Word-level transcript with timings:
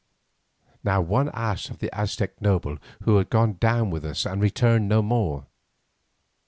Now 0.83 0.99
one 1.01 1.29
asked 1.31 1.69
of 1.69 1.77
the 1.77 1.93
Aztec 1.95 2.41
noble 2.41 2.77
who 3.03 3.17
had 3.17 3.29
gone 3.29 3.57
down 3.59 3.91
with 3.91 4.03
us 4.03 4.25
and 4.25 4.41
returned 4.41 4.89
no 4.89 5.03
more. 5.03 5.45